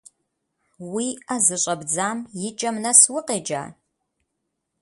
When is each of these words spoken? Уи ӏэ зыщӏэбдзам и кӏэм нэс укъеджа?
Уи 0.93 1.07
ӏэ 1.25 1.37
зыщӏэбдзам 1.45 2.17
и 2.47 2.49
кӏэм 2.57 2.75
нэс 2.83 3.01
укъеджа? 3.17 3.63